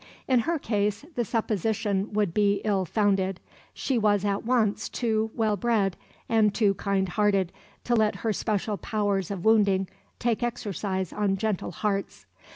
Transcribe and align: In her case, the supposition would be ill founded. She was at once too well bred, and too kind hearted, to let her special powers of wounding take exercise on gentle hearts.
In 0.27 0.39
her 0.49 0.57
case, 0.57 1.05
the 1.13 1.23
supposition 1.23 2.11
would 2.13 2.33
be 2.33 2.59
ill 2.65 2.85
founded. 2.85 3.39
She 3.71 3.99
was 3.99 4.25
at 4.25 4.43
once 4.43 4.89
too 4.89 5.29
well 5.35 5.55
bred, 5.55 5.95
and 6.27 6.55
too 6.55 6.73
kind 6.73 7.07
hearted, 7.07 7.51
to 7.83 7.93
let 7.93 8.15
her 8.25 8.33
special 8.33 8.77
powers 8.77 9.29
of 9.29 9.45
wounding 9.45 9.87
take 10.17 10.41
exercise 10.41 11.13
on 11.13 11.37
gentle 11.37 11.69
hearts. 11.69 12.25